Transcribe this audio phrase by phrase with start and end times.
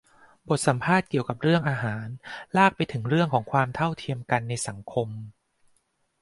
[0.47, 2.07] บทสัมภาษณ์เกี่ยวกับเรื่องอาหาร
[2.57, 5.09] ลากไปถึงเรื่องของความเท่าเทียมกันในสังคม